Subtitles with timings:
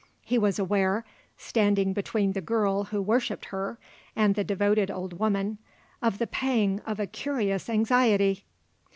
[0.23, 1.05] He was aware,
[1.37, 3.77] standing between the girl who worshipped her
[4.15, 5.59] and the devoted old woman,
[6.01, 8.43] of the pang of a curious anxiety.